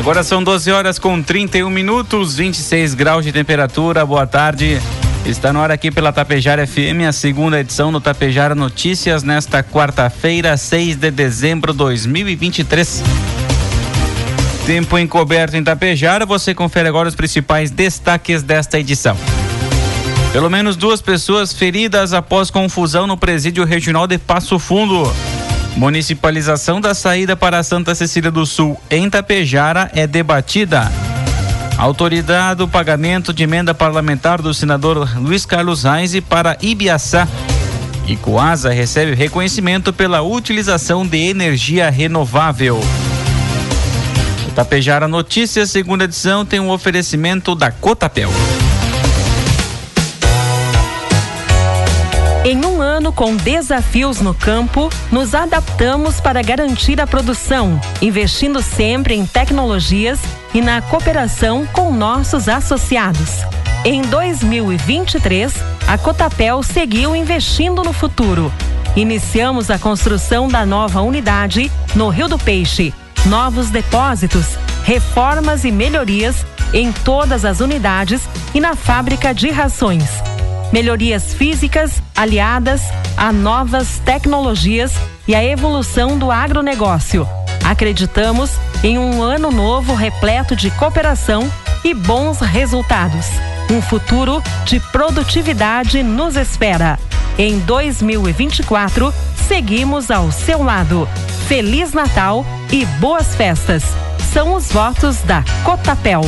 Agora 0.00 0.24
são 0.24 0.42
12 0.42 0.72
horas 0.72 0.98
com 0.98 1.22
31 1.22 1.68
minutos, 1.68 2.34
26 2.34 2.94
graus 2.94 3.22
de 3.22 3.32
temperatura. 3.32 4.02
Boa 4.06 4.26
tarde. 4.26 4.80
Está 5.26 5.52
no 5.52 5.60
ar 5.60 5.70
aqui 5.70 5.90
pela 5.90 6.10
Tapejara 6.10 6.66
FM, 6.66 7.04
a 7.06 7.12
segunda 7.12 7.60
edição 7.60 7.92
do 7.92 8.00
Tapejara 8.00 8.54
Notícias, 8.54 9.22
nesta 9.22 9.62
quarta-feira, 9.62 10.56
6 10.56 10.96
de 10.96 11.10
dezembro 11.10 11.72
de 11.72 11.78
2023. 11.80 13.02
Tempo 14.64 14.98
encoberto 14.98 15.58
em 15.58 15.62
Tapejara, 15.62 16.24
você 16.24 16.54
confere 16.54 16.88
agora 16.88 17.06
os 17.06 17.14
principais 17.14 17.70
destaques 17.70 18.42
desta 18.42 18.80
edição. 18.80 19.18
Pelo 20.32 20.48
menos 20.48 20.76
duas 20.76 21.02
pessoas 21.02 21.52
feridas 21.52 22.14
após 22.14 22.50
confusão 22.50 23.06
no 23.06 23.18
presídio 23.18 23.66
regional 23.66 24.06
de 24.06 24.16
Passo 24.16 24.58
Fundo. 24.58 25.12
Municipalização 25.76 26.80
da 26.80 26.94
saída 26.94 27.36
para 27.36 27.62
Santa 27.62 27.94
Cecília 27.94 28.30
do 28.30 28.44
Sul 28.44 28.80
em 28.90 29.08
Tapejara 29.08 29.90
é 29.94 30.06
debatida. 30.06 30.90
Autoridade 31.78 32.58
do 32.58 32.68
pagamento 32.68 33.32
de 33.32 33.44
emenda 33.44 33.72
parlamentar 33.72 34.42
do 34.42 34.52
senador 34.52 35.08
Luiz 35.18 35.46
Carlos 35.46 35.84
Reis 35.84 36.18
para 36.20 36.58
Ibiaçá. 36.60 37.26
E 38.06 38.16
Coasa 38.16 38.70
recebe 38.70 39.14
reconhecimento 39.14 39.92
pela 39.92 40.20
utilização 40.20 41.06
de 41.06 41.16
energia 41.16 41.88
renovável. 41.88 42.80
O 44.48 44.52
Tapejara 44.52 45.06
Notícias, 45.06 45.70
segunda 45.70 46.04
edição, 46.04 46.44
tem 46.44 46.58
um 46.60 46.70
oferecimento 46.70 47.54
da 47.54 47.70
Cotapel. 47.70 48.30
Em 52.42 52.64
um 52.64 52.80
ano 52.80 53.12
com 53.12 53.36
desafios 53.36 54.22
no 54.22 54.32
campo, 54.32 54.88
nos 55.12 55.34
adaptamos 55.34 56.22
para 56.22 56.40
garantir 56.40 56.98
a 56.98 57.06
produção, 57.06 57.78
investindo 58.00 58.62
sempre 58.62 59.14
em 59.14 59.26
tecnologias 59.26 60.18
e 60.54 60.62
na 60.62 60.80
cooperação 60.80 61.66
com 61.66 61.92
nossos 61.92 62.48
associados. 62.48 63.42
Em 63.84 64.00
2023, 64.00 65.52
a 65.86 65.98
Cotapel 65.98 66.62
seguiu 66.62 67.14
investindo 67.14 67.82
no 67.82 67.92
futuro. 67.92 68.50
Iniciamos 68.96 69.70
a 69.70 69.78
construção 69.78 70.48
da 70.48 70.64
nova 70.64 71.02
unidade 71.02 71.70
no 71.94 72.08
Rio 72.08 72.26
do 72.26 72.38
Peixe, 72.38 72.94
novos 73.26 73.68
depósitos, 73.68 74.56
reformas 74.82 75.64
e 75.64 75.70
melhorias 75.70 76.46
em 76.72 76.90
todas 76.90 77.44
as 77.44 77.60
unidades 77.60 78.22
e 78.54 78.60
na 78.60 78.74
fábrica 78.74 79.34
de 79.34 79.50
rações 79.50 80.19
melhorias 80.72 81.34
físicas 81.34 82.02
aliadas 82.16 82.82
a 83.16 83.32
novas 83.32 84.00
tecnologias 84.04 84.94
e 85.26 85.34
a 85.34 85.44
evolução 85.44 86.18
do 86.18 86.30
agronegócio. 86.30 87.28
Acreditamos 87.64 88.52
em 88.82 88.98
um 88.98 89.22
ano 89.22 89.50
novo 89.50 89.94
repleto 89.94 90.56
de 90.56 90.70
cooperação 90.72 91.50
e 91.84 91.94
bons 91.94 92.40
resultados. 92.40 93.26
Um 93.70 93.80
futuro 93.80 94.42
de 94.64 94.80
produtividade 94.80 96.02
nos 96.02 96.36
espera. 96.36 96.98
Em 97.38 97.58
2024, 97.60 99.14
seguimos 99.48 100.10
ao 100.10 100.32
seu 100.32 100.62
lado. 100.62 101.08
Feliz 101.46 101.92
Natal 101.92 102.44
e 102.72 102.84
boas 102.84 103.34
festas. 103.34 103.84
São 104.32 104.54
os 104.54 104.70
votos 104.70 105.18
da 105.22 105.44
Cotapel. 105.64 106.22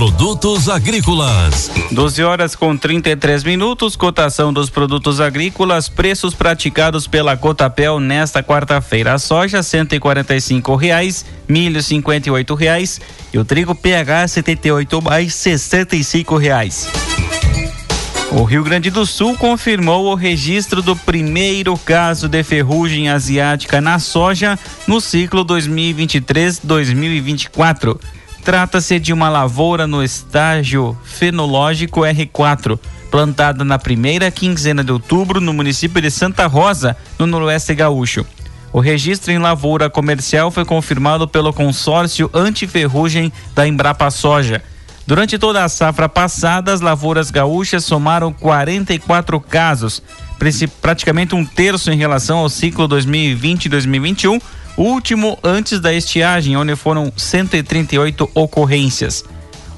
Produtos 0.00 0.68
agrícolas. 0.70 1.70
12 1.90 2.24
horas 2.24 2.56
com 2.56 2.74
33 2.74 3.44
minutos. 3.44 3.96
Cotação 3.96 4.50
dos 4.50 4.70
produtos 4.70 5.20
agrícolas. 5.20 5.90
Preços 5.90 6.34
praticados 6.34 7.06
pela 7.06 7.36
Cotapel 7.36 8.00
nesta 8.00 8.42
quarta-feira. 8.42 9.12
A 9.12 9.18
soja 9.18 9.62
cinco 9.62 10.74
reais, 10.74 11.26
milho 11.46 11.82
cinquenta 11.82 12.32
oito 12.32 12.54
reais 12.54 12.98
e 13.30 13.38
o 13.38 13.44
trigo 13.44 13.74
PH 13.74 14.28
78 14.28 15.02
mais 15.02 15.34
cinco 16.02 16.38
reais. 16.38 16.88
O 18.32 18.44
Rio 18.44 18.64
Grande 18.64 18.90
do 18.90 19.04
Sul 19.04 19.36
confirmou 19.36 20.06
o 20.06 20.14
registro 20.14 20.80
do 20.80 20.96
primeiro 20.96 21.76
caso 21.76 22.26
de 22.26 22.42
ferrugem 22.42 23.10
asiática 23.10 23.82
na 23.82 23.98
soja 23.98 24.58
no 24.86 24.98
ciclo 24.98 25.44
2023-2024. 25.44 28.00
Trata-se 28.44 28.98
de 28.98 29.12
uma 29.12 29.28
lavoura 29.28 29.86
no 29.86 30.02
estágio 30.02 30.96
fenológico 31.04 32.00
R4, 32.00 32.78
plantada 33.10 33.64
na 33.64 33.78
primeira 33.78 34.30
quinzena 34.30 34.82
de 34.82 34.90
outubro 34.90 35.40
no 35.40 35.52
município 35.52 36.00
de 36.00 36.10
Santa 36.10 36.46
Rosa, 36.46 36.96
no 37.18 37.26
Noroeste 37.26 37.74
Gaúcho. 37.74 38.24
O 38.72 38.80
registro 38.80 39.32
em 39.32 39.38
lavoura 39.38 39.90
comercial 39.90 40.50
foi 40.50 40.64
confirmado 40.64 41.28
pelo 41.28 41.52
consórcio 41.52 42.30
antiferrugem 42.32 43.32
da 43.54 43.66
Embrapa 43.66 44.10
Soja. 44.10 44.62
Durante 45.06 45.38
toda 45.38 45.64
a 45.64 45.68
safra 45.68 46.08
passada, 46.08 46.72
as 46.72 46.80
lavouras 46.80 47.30
gaúchas 47.32 47.84
somaram 47.84 48.32
44 48.32 49.40
casos, 49.40 50.00
praticamente 50.80 51.34
um 51.34 51.44
terço 51.44 51.90
em 51.90 51.96
relação 51.96 52.38
ao 52.38 52.48
ciclo 52.48 52.86
2020-2021 54.76 55.00
último 55.00 55.38
antes 55.42 55.80
da 55.80 55.92
estiagem, 55.92 56.56
onde 56.56 56.74
foram 56.76 57.12
138 57.16 58.30
ocorrências. 58.34 59.24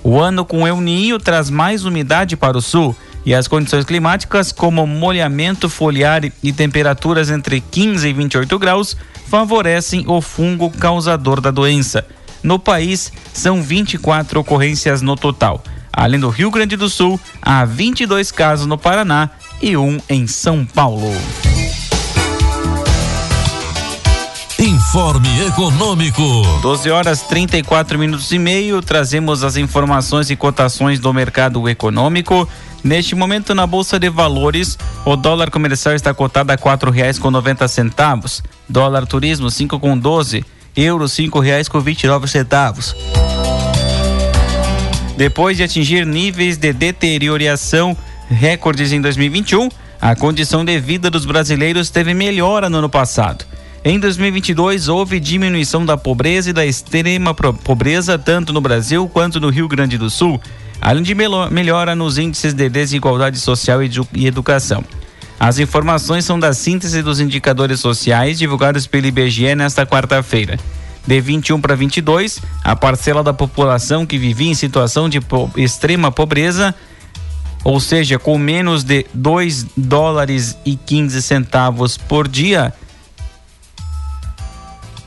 O 0.03 0.19
ano 0.19 0.45
com 0.45 0.67
El 0.67 0.81
Ninho 0.81 1.19
traz 1.19 1.49
mais 1.49 1.85
umidade 1.85 2.37
para 2.37 2.59
o 2.59 2.63
sul 2.63 2.97
e 3.25 3.35
as 3.35 3.47
condições 3.47 3.85
climáticas, 3.85 4.51
como 4.51 4.87
molhamento 4.87 5.69
foliar 5.69 6.23
e 6.43 6.53
temperaturas 6.53 7.31
entre 7.31 7.61
15 7.61 8.09
e 8.09 8.13
28 8.13 8.59
graus, 8.59 8.97
favorecem 9.29 10.05
o 10.09 10.21
fungo 10.21 10.71
causador 10.71 11.41
da 11.41 11.51
doença. 11.51 12.05
No 12.43 12.59
país, 12.59 13.13
são 13.33 13.63
24 13.63 14.41
ocorrências 14.41 15.01
no 15.03 15.15
total. 15.15 15.63
Além 15.93 16.19
do 16.19 16.31
Rio 16.31 16.51
Grande 16.51 16.77
do 16.77 16.89
Sul, 16.89 17.21
há 17.41 17.65
22 17.65 18.33
casos 18.33 18.67
no 18.67 18.77
Paraná 18.77 19.31
e 19.61 19.77
um 19.77 20.01
em 20.09 20.27
São 20.27 20.65
Paulo. 20.65 21.13
Informe 24.63 25.29
Econômico. 25.45 26.23
12 26.63 26.89
horas 26.89 27.23
34 27.23 27.99
minutos 27.99 28.31
e 28.31 28.39
meio. 28.39 28.81
Trazemos 28.81 29.43
as 29.43 29.57
informações 29.57 30.31
e 30.31 30.37
cotações 30.37 31.01
do 31.01 31.13
mercado 31.13 31.69
econômico. 31.69 32.49
Neste 32.85 33.17
momento, 33.17 33.57
na 33.57 33.67
Bolsa 33.67 33.99
de 33.99 34.09
Valores, 34.09 34.79
o 35.05 35.17
dólar 35.17 35.51
comercial 35.51 35.97
está 35.97 36.15
cotado 36.15 36.53
a 36.53 36.57
quatro 36.57 36.93
reais 36.93 37.19
com 37.19 37.29
noventa 37.29 37.67
centavos. 37.67 38.41
Dólar 38.69 39.05
turismo 39.05 39.51
cinco 39.51 39.81
com 39.81 39.99
doze. 39.99 40.45
Euro 40.77 41.09
cinco 41.09 41.41
reais 41.41 41.69
com 41.69 41.81
vinte 41.81 42.05
e 42.05 42.07
nove 42.07 42.29
centavos. 42.29 42.95
Depois 45.17 45.57
de 45.57 45.65
atingir 45.65 46.07
níveis 46.07 46.57
de 46.57 46.73
deterioração 46.73 47.97
recordes 48.29 48.93
em 48.93 49.01
2021, 49.01 49.69
a 50.01 50.15
condição 50.15 50.65
de 50.65 50.79
vida 50.79 51.11
dos 51.11 51.25
brasileiros 51.25 51.91
teve 51.91 52.15
melhora 52.15 52.71
no 52.71 52.79
ano 52.79 52.89
passado. 52.89 53.45
Em 53.85 53.99
2022, 53.99 54.87
houve 54.87 55.19
diminuição 55.19 55.85
da 55.85 55.97
pobreza 55.97 56.51
e 56.51 56.53
da 56.53 56.65
extrema 56.65 57.35
pobreza 57.35 58.17
tanto 58.17 58.53
no 58.53 58.61
Brasil 58.61 59.09
quanto 59.09 59.41
no 59.41 59.49
Rio 59.49 59.67
Grande 59.67 59.99
do 59.99 60.09
Sul, 60.09 60.41
além 60.81 61.03
de 61.03 61.17
melhora 61.51 61.97
nos 61.97 62.17
índices 62.17 62.55
de 62.55 62.69
desigualdade 62.69 63.41
social 63.41 63.81
e 63.83 64.27
educação. 64.27 64.85
As 65.39 65.59
informações 65.59 66.25
são 66.25 66.39
da 66.39 66.53
síntese 66.53 67.03
dos 67.03 67.19
indicadores 67.19 67.81
sociais 67.81 68.39
divulgados 68.39 68.87
pelo 68.87 69.07
IBGE 69.09 69.57
nesta 69.57 69.85
quarta-feira. 69.85 70.61
De 71.05 71.21
21 71.21 71.61
para 71.61 71.75
22, 71.75 72.39
a 72.63 72.77
parcela 72.77 73.25
da 73.25 73.33
população 73.33 74.07
que 74.07 74.17
vivia 74.17 74.53
em 74.53 74.55
situação 74.55 75.09
de 75.09 75.21
po 75.21 75.51
extrema 75.57 76.13
pobreza, 76.13 76.73
ou 77.65 77.81
seja, 77.81 78.17
com 78.17 78.39
menos 78.39 78.85
de 78.85 79.05
2 79.13 79.67
dólares 79.77 80.57
e 80.65 80.77
15 80.77 81.21
centavos 81.21 81.97
por 81.97 82.29
dia, 82.29 82.73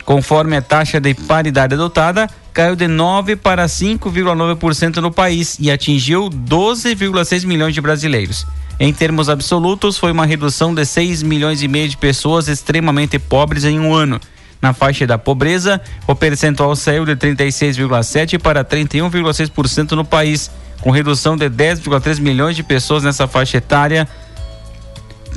Conforme 0.06 0.56
a 0.56 0.62
taxa 0.62 1.02
de 1.02 1.16
paridade 1.16 1.74
adotada, 1.74 2.30
caiu 2.54 2.76
de 2.76 2.88
9 2.88 3.36
para 3.36 3.66
5,9% 3.66 4.98
no 4.98 5.12
país 5.12 5.58
e 5.60 5.72
atingiu 5.72 6.30
12,6 6.30 7.44
milhões 7.46 7.74
de 7.74 7.82
brasileiros. 7.82 8.46
Em 8.80 8.94
termos 8.94 9.30
absolutos, 9.30 9.98
foi 9.98 10.12
uma 10.12 10.26
redução 10.26 10.76
de 10.76 10.86
6 10.86 11.24
milhões 11.24 11.64
e 11.64 11.68
meio 11.68 11.90
de 11.90 11.98
pessoas 11.98 12.48
extremamente 12.48 13.18
pobres 13.18 13.64
em 13.64 13.80
um 13.80 13.94
ano. 13.94 14.20
na 14.62 14.74
faixa 14.74 15.06
da 15.06 15.18
pobreza, 15.18 15.80
o 16.08 16.16
percentual 16.16 16.76
saiu 16.76 17.06
de 17.06 17.16
36,7 17.16 18.40
para 18.40 18.66
31,6% 18.66 19.92
no 19.92 20.04
país, 20.04 20.50
com 20.82 20.90
redução 20.90 21.38
de 21.38 21.48
10,3 21.50 22.20
milhões 22.20 22.56
de 22.56 22.64
pessoas 22.64 23.04
nessa 23.04 23.28
faixa 23.28 23.58
etária 23.58 24.08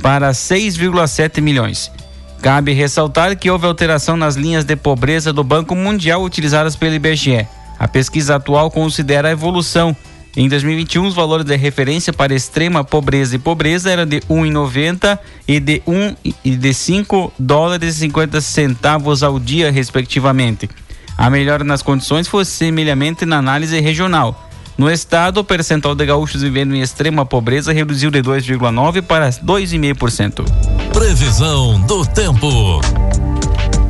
para 0.01 0.31
6,7 0.31 1.41
milhões. 1.41 1.91
Cabe 2.41 2.71
ressaltar 2.71 3.37
que 3.37 3.49
houve 3.49 3.65
alteração 3.65 4.15
nas 4.15 4.35
linhas 4.35 4.63
de 4.63 4.75
pobreza 4.75 5.33
do 5.33 5.43
Banco 5.43 5.75
Mundial 5.75 6.23
utilizadas 6.23 6.75
pelo 6.75 6.95
IBGE. 6.95 7.45
A 7.77 7.87
pesquisa 7.87 8.35
atual 8.35 8.71
considera 8.71 9.27
a 9.27 9.31
evolução. 9.31 9.95
Em 10.37 10.47
2021, 10.47 11.05
os 11.07 11.13
valores 11.13 11.45
de 11.45 11.55
referência 11.57 12.13
para 12.13 12.33
extrema 12.33 12.83
pobreza 12.83 13.35
e 13.35 13.39
pobreza 13.39 13.91
eram 13.91 14.05
de 14.05 14.21
1,90 14.21 15.19
e 15.47 15.59
de 15.59 15.81
1 15.85 16.15
e 16.45 16.55
de 16.55 16.73
5 16.73 17.33
dólares 17.37 17.97
e 17.97 17.99
50 17.99 18.39
centavos 18.39 19.21
ao 19.21 19.37
dia, 19.37 19.69
respectivamente. 19.69 20.69
A 21.17 21.29
melhora 21.29 21.65
nas 21.65 21.81
condições 21.81 22.27
foi 22.27 22.45
semelhante 22.45 23.25
na 23.25 23.37
análise 23.37 23.77
regional. 23.81 24.48
No 24.79 24.89
estado, 24.89 25.41
o 25.41 25.43
percentual 25.43 25.93
de 25.93 26.05
gaúchos 26.05 26.41
vivendo 26.41 26.73
em 26.73 26.79
extrema 26.79 27.25
pobreza 27.25 27.73
reduziu 27.73 28.09
de 28.09 28.21
2,9% 28.21 29.01
para 29.01 29.29
2,5%. 29.29 30.45
Previsão 30.93 31.81
do 31.81 32.05
tempo. 32.05 32.79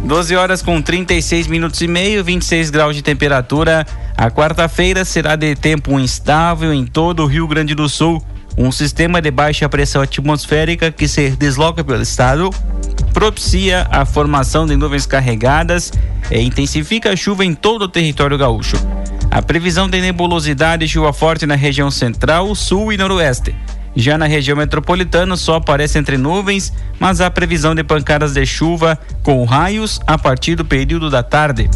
12 0.04 0.36
horas 0.36 0.64
com 0.64 0.82
36 0.82 1.46
minutos 1.46 1.80
e 1.82 1.88
meio, 1.88 2.24
26 2.24 2.72
graus 2.72 2.96
de 2.96 3.04
temperatura. 3.04 3.86
A 4.18 4.32
quarta-feira 4.32 5.06
será 5.06 5.36
de 5.36 5.54
tempo 5.54 6.00
instável 6.00 6.74
em 6.74 6.88
todo 6.88 7.22
o 7.22 7.28
Rio 7.28 7.48
Grande 7.48 7.76
do 7.76 7.88
Sul. 7.88 8.20
Um 8.58 8.72
sistema 8.72 9.22
de 9.22 9.30
baixa 9.30 9.70
pressão 9.70 10.02
atmosférica 10.02 10.92
que 10.92 11.08
se 11.08 11.30
desloca 11.30 11.84
pelo 11.84 12.02
estado 12.02 12.50
propicia 13.14 13.88
a 13.92 14.06
formação 14.06 14.66
de 14.66 14.76
nuvens 14.76 15.06
carregadas 15.06 15.94
e 16.32 16.40
intensifica 16.40 17.12
a 17.12 17.16
chuva 17.16 17.46
em 17.46 17.54
todo 17.54 17.84
o 17.84 17.88
território 17.88 18.40
gaúcho. 18.40 18.76
A 19.32 19.42
previsão 19.42 19.88
de 19.88 20.02
nebulosidade 20.02 20.84
e 20.84 20.88
chuva 20.88 21.14
forte 21.14 21.46
na 21.46 21.56
região 21.56 21.92
central, 21.92 22.54
sul 22.56 22.92
e 22.92 22.98
noroeste. 22.98 23.56
Já 23.96 24.18
na 24.18 24.26
região 24.26 24.58
metropolitana, 24.58 25.36
só 25.38 25.56
aparece 25.56 25.98
entre 26.00 26.18
nuvens, 26.18 26.74
mas 27.00 27.22
há 27.22 27.30
previsão 27.30 27.76
de 27.76 27.84
pancadas 27.84 28.34
de 28.34 28.46
chuva 28.46 28.98
com 29.24 29.44
raios 29.46 30.00
a 30.08 30.18
partir 30.18 30.56
do 30.56 30.66
período 30.66 31.10
da 31.10 31.22
tarde. 31.22 31.70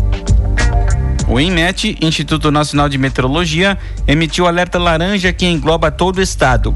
O 1.27 1.39
INMET, 1.39 1.97
Instituto 2.01 2.51
Nacional 2.51 2.89
de 2.89 2.97
Meteorologia, 2.97 3.77
emitiu 4.07 4.47
alerta 4.47 4.77
laranja 4.77 5.31
que 5.31 5.45
engloba 5.45 5.89
todo 5.89 6.17
o 6.17 6.21
estado. 6.21 6.73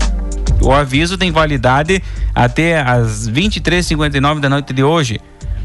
O 0.62 0.72
aviso 0.72 1.18
tem 1.18 1.32
validade 1.32 2.02
até 2.34 2.80
às 2.80 3.30
23h59 3.30 4.40
da 4.40 4.50
noite 4.50 4.74
de 4.74 4.84
hoje. 4.84 5.20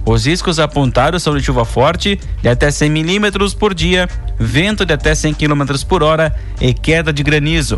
Os 0.04 0.26
riscos 0.26 0.58
apontados 0.58 1.22
são 1.22 1.36
de 1.36 1.42
chuva 1.42 1.64
forte 1.64 2.18
de 2.40 2.48
até 2.48 2.70
100 2.70 2.90
milímetros 2.90 3.54
por 3.54 3.72
dia, 3.72 4.08
vento 4.38 4.84
de 4.84 4.92
até 4.92 5.14
100 5.14 5.34
km 5.34 5.64
por 5.88 6.02
hora 6.02 6.34
e 6.60 6.74
queda 6.74 7.12
de 7.12 7.22
granizo. 7.22 7.76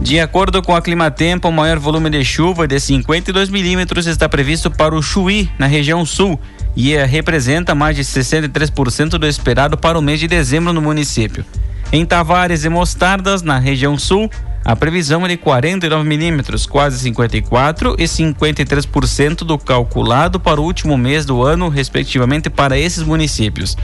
De 0.00 0.20
acordo 0.20 0.62
com 0.62 0.76
a 0.76 0.80
Climatempo, 0.80 1.48
o 1.48 1.52
maior 1.52 1.80
volume 1.80 2.08
de 2.08 2.24
chuva 2.24 2.68
de 2.68 2.78
52 2.78 3.48
milímetros 3.48 4.06
está 4.06 4.28
previsto 4.28 4.70
para 4.70 4.94
o 4.94 5.02
Chuí, 5.02 5.50
na 5.58 5.66
região 5.66 6.06
sul, 6.06 6.38
e 6.76 6.96
representa 6.96 7.74
mais 7.74 7.96
de 7.96 8.04
63% 8.04 9.18
do 9.18 9.26
esperado 9.26 9.76
para 9.76 9.98
o 9.98 10.02
mês 10.02 10.20
de 10.20 10.28
dezembro 10.28 10.72
no 10.72 10.80
município. 10.80 11.44
Em 11.90 12.06
Tavares 12.06 12.64
e 12.64 12.68
Mostardas, 12.68 13.42
na 13.42 13.58
região 13.58 13.98
sul, 13.98 14.30
a 14.66 14.74
previsão 14.74 15.24
é 15.24 15.28
de 15.28 15.36
49 15.36 16.04
milímetros, 16.08 16.66
quase 16.66 16.98
54 16.98 17.94
e 17.96 18.02
53% 18.02 19.44
do 19.44 19.56
calculado 19.56 20.40
para 20.40 20.60
o 20.60 20.64
último 20.64 20.98
mês 20.98 21.24
do 21.24 21.40
ano, 21.44 21.68
respectivamente, 21.68 22.50
para 22.50 22.76
esses 22.76 23.04
municípios. 23.04 23.76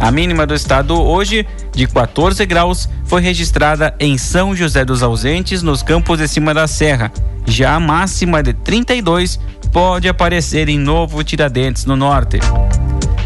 A 0.00 0.10
mínima 0.10 0.44
do 0.44 0.56
estado 0.56 1.00
hoje, 1.00 1.46
de 1.72 1.86
14 1.86 2.44
graus, 2.46 2.88
foi 3.04 3.22
registrada 3.22 3.94
em 4.00 4.18
São 4.18 4.56
José 4.56 4.84
dos 4.84 5.04
Ausentes, 5.04 5.62
nos 5.62 5.84
campos 5.84 6.18
de 6.18 6.26
cima 6.26 6.52
da 6.52 6.66
serra. 6.66 7.12
Já 7.46 7.76
a 7.76 7.80
máxima 7.80 8.42
de 8.42 8.52
32 8.52 9.38
pode 9.72 10.08
aparecer 10.08 10.68
em 10.68 10.80
Novo 10.80 11.22
Tiradentes, 11.22 11.84
no 11.84 11.94
norte. 11.94 12.40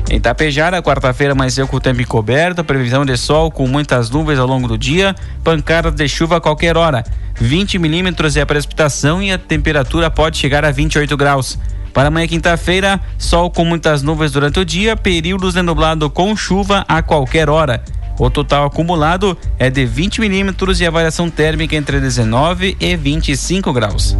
Em 0.08 0.20
Tapejara, 0.20 0.80
quarta-feira 0.80 1.32
amanheceu 1.32 1.66
com 1.66 1.76
o 1.76 1.80
tempo 1.80 2.00
encoberto, 2.00 2.62
previsão 2.62 3.04
de 3.04 3.16
sol 3.16 3.50
com 3.50 3.66
muitas 3.66 4.08
nuvens 4.08 4.38
ao 4.38 4.46
longo 4.46 4.68
do 4.68 4.78
dia, 4.78 5.16
pancadas 5.42 5.94
de 5.94 6.08
chuva 6.08 6.36
a 6.36 6.40
qualquer 6.40 6.76
hora. 6.76 7.04
20 7.34 7.78
milímetros 7.78 8.36
é 8.36 8.40
a 8.40 8.46
precipitação 8.46 9.20
e 9.20 9.32
a 9.32 9.38
temperatura 9.38 10.08
pode 10.08 10.38
chegar 10.38 10.64
a 10.64 10.70
28 10.70 11.16
graus. 11.16 11.58
Para 11.92 12.08
amanhã, 12.08 12.28
quinta-feira, 12.28 13.00
sol 13.18 13.50
com 13.50 13.64
muitas 13.64 14.02
nuvens 14.02 14.30
durante 14.30 14.60
o 14.60 14.64
dia, 14.64 14.96
períodos 14.96 15.54
de 15.54 15.62
nublado 15.62 16.08
com 16.08 16.36
chuva 16.36 16.84
a 16.86 17.02
qualquer 17.02 17.50
hora. 17.50 17.82
O 18.18 18.30
total 18.30 18.66
acumulado 18.66 19.36
é 19.58 19.68
de 19.68 19.84
20 19.84 20.20
milímetros 20.20 20.80
e 20.80 20.86
a 20.86 20.90
variação 20.90 21.28
térmica 21.28 21.74
entre 21.74 22.00
19 22.00 22.76
e 22.78 22.96
25 22.96 23.72
graus. 23.72 24.16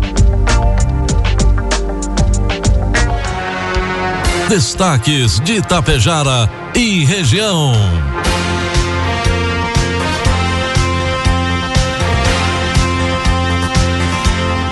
Destaques 4.48 5.40
de 5.40 5.54
Itapejara 5.54 6.48
e 6.72 7.04
região. 7.04 7.72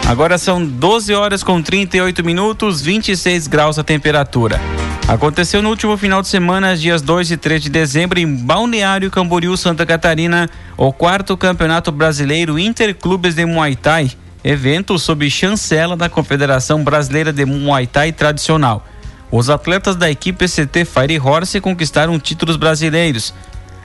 Agora 0.06 0.38
são 0.38 0.65
12 0.65 1.12
horas 1.12 1.43
com 1.43 1.61
38 1.61 2.25
minutos, 2.25 2.81
26 2.82 3.49
graus 3.49 3.76
a 3.76 3.82
temperatura. 3.82 4.61
Aconteceu 5.09 5.61
no 5.61 5.71
último 5.71 5.97
final 5.97 6.23
de 6.23 6.29
semana, 6.29 6.76
dias 6.76 7.03
2 7.03 7.32
e 7.32 7.37
3 7.37 7.65
de 7.65 7.69
dezembro, 7.69 8.21
em 8.21 8.32
Balneário 8.32 9.11
Camboriú, 9.11 9.56
Santa 9.56 9.85
Catarina, 9.85 10.49
o 10.76 10.93
quarto 10.93 11.37
Campeonato 11.37 11.91
Brasileiro 11.91 12.61
Interclubes 12.61 13.35
de 13.35 13.44
Muay 13.44 13.75
Thai, 13.75 14.12
evento 14.44 14.97
sob 15.00 15.29
chancela 15.29 15.97
da 15.97 16.09
Confederação 16.09 16.85
Brasileira 16.85 17.32
de 17.32 17.44
Muay 17.44 17.88
Thai 17.88 18.12
Tradicional. 18.12 18.87
Os 19.31 19.50
atletas 19.50 19.97
da 19.97 20.11
equipe 20.11 20.47
CT 20.47 20.85
Fire 20.85 21.19
Horse 21.19 21.61
conquistaram 21.61 22.19
títulos 22.19 22.56
brasileiros. 22.56 23.35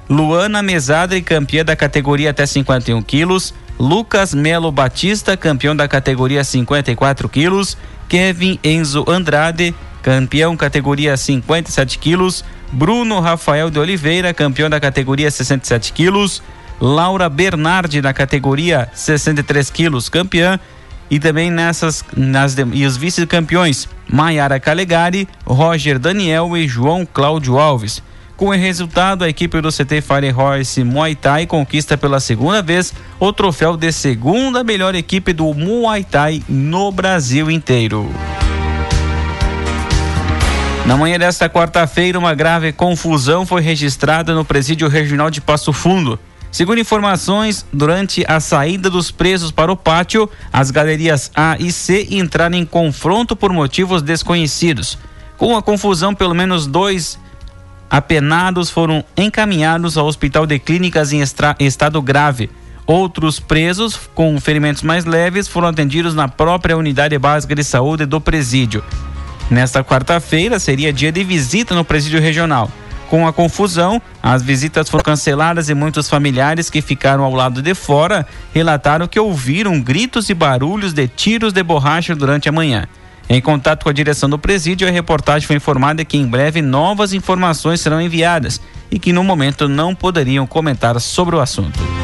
Luana 0.09 0.62
Mesadre, 0.62 1.21
campeã 1.21 1.63
da 1.63 1.75
categoria 1.75 2.31
até 2.31 2.45
51 2.45 3.01
quilos. 3.01 3.53
Lucas 3.80 4.33
Melo 4.33 4.71
Batista, 4.71 5.38
campeão 5.38 5.75
da 5.75 5.88
categoria 5.88 6.44
54 6.44 7.30
quilos. 7.30 7.77
Kevin 8.07 8.60
Enzo 8.63 9.05
Andrade, 9.08 9.74
campeão 10.01 10.58
categoria 10.58 11.15
57 11.15 12.00
quilos. 12.00 12.43
Bruno 12.72 13.19
Rafael 13.19 13.69
de 13.69 13.79
Oliveira, 13.79 14.34
campeão 14.34 14.69
da 14.69 14.79
categoria 14.79 15.29
67 15.29 15.93
quilos. 15.93 16.41
Laura 16.81 17.29
Bernardi, 17.29 18.01
na 18.01 18.13
categoria 18.13 18.89
63 18.93 19.69
quilos, 19.69 20.10
campeã 20.10 20.60
e 21.10 21.20
também 21.20 21.50
nessas 21.50 22.04
nas 22.16 22.56
e 22.74 22.86
os 22.86 22.98
vice-campeões 22.98 23.88
Maiara 24.08 24.60
Calegari, 24.60 25.28
Roger 25.46 25.98
Daniel 25.98 26.56
e 26.56 26.68
João 26.68 27.06
Cláudio 27.06 27.58
Alves. 27.58 28.01
Com 28.36 28.48
o 28.48 28.51
resultado, 28.51 29.25
a 29.25 29.30
equipe 29.30 29.60
do 29.60 29.70
CT 29.70 30.01
Fire 30.01 30.34
Horse 30.34 30.84
Muay 30.84 31.13
Thai 31.13 31.46
conquista 31.46 31.98
pela 31.98 32.22
segunda 32.22 32.62
vez 32.62 32.94
o 33.20 33.34
troféu 33.34 33.75
de 33.75 33.92
segunda 33.92 34.63
melhor 34.63 34.96
equipe 34.96 35.34
do 35.34 35.54
Muay 35.54 36.06
Thai 36.06 36.42
no 36.48 36.89
Brasil 36.89 37.51
inteiro. 37.51 38.10
Na 40.86 40.98
manhã 40.98 41.20
desta 41.20 41.50
quarta-feira, 41.50 42.18
uma 42.18 42.34
grave 42.34 42.72
confusão 42.72 43.46
foi 43.46 43.62
registrada 43.62 44.34
no 44.34 44.44
presídio 44.44 44.88
regional 44.88 45.30
de 45.30 45.42
Passo 45.42 45.72
Fundo. 45.72 46.18
Segundo 46.51 46.79
informações, 46.79 47.65
durante 47.72 48.25
a 48.27 48.39
saída 48.39 48.89
dos 48.89 49.12
presos 49.12 49.51
para 49.51 49.72
o 49.72 49.77
pátio, 49.77 50.29
as 50.51 50.72
galerias 50.72 51.32
A 51.36 51.56
e 51.60 51.72
C 51.72 52.08
entraram 52.10 52.58
em 52.58 52.65
confronto 52.65 53.36
por 53.36 53.53
motivos 53.53 54.01
desconhecidos. 54.01 54.98
Com 55.38 55.56
a 55.56 55.62
confusão, 55.62 56.13
pelo 56.13 56.34
menos 56.34 56.65
dois 56.65 57.20
apenados 57.89 58.70
foram 58.70 59.03
encaminhados 59.15 59.98
ao 59.98 60.06
hospital 60.06 60.46
de 60.46 60.60
clínicas 60.60 61.12
em, 61.13 61.22
estado 61.60 62.01
grave. 62.01 62.50
Outros 62.86 63.39
presos 63.39 64.00
com 64.15 64.39
ferimentos 64.39 64.82
mais 64.82 65.06
leves 65.06 65.48
foram 65.48 65.68
atendidos 65.68 66.15
na 66.15 66.27
própria 66.27 66.75
unidade 66.75 67.18
básica 67.20 67.53
de 67.53 67.63
saúde 67.63 68.06
do 68.06 68.20
presídio. 68.20 68.84
Nesta 69.50 69.84
quarta-feira 69.84 70.60
seria 70.60 70.91
dia 70.91 71.12
de 71.12 71.24
visita 71.24 71.75
no 71.75 71.86
presídio 71.86 72.20
regional. 72.20 72.70
Com 73.10 73.28
a 73.28 73.34
confusão, 73.34 74.00
as 74.22 74.44
visitas 74.44 74.88
foram 74.88 75.04
canceladas 75.04 75.68
e 75.68 75.74
muitos 75.74 76.08
familiares 76.08 76.70
que 76.70 76.80
ficaram 76.80 77.24
ao 77.24 77.34
lado 77.34 77.60
de 77.60 77.74
fora 77.74 78.25
relataram 78.54 79.08
que 79.08 79.20
ouviram 79.20 79.82
gritos 79.82 80.30
e 80.30 80.34
barulhos 80.36 80.94
de 80.94 81.08
tiros 81.08 81.51
de 81.51 81.63
borracha 81.63 82.16
durante 82.16 82.48
a 82.48 82.51
manhã. 82.51 82.88
Em 83.28 83.42
contato 83.42 83.84
com 83.84 83.89
a 83.89 83.94
direção 83.94 84.30
do 84.30 84.38
presídio, 84.38 84.88
a 84.88 84.92
reportagem 84.92 85.48
foi 85.48 85.56
informada 85.56 86.06
que 86.06 86.18
em 86.18 86.28
breve 86.28 86.62
novas 86.62 87.12
informações 87.12 87.82
serão 87.82 88.00
enviadas 88.00 88.62
e 88.92 89.00
que 89.00 89.12
no 89.12 89.24
momento 89.24 89.68
não 89.68 89.96
poderiam 89.96 90.46
comentar 90.46 91.00
sobre 91.01 91.36
o 91.36 91.39
assunto. 91.39 91.99